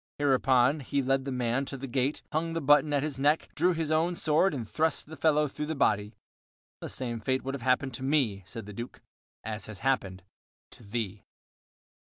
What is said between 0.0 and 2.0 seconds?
Hereupon he led the man to the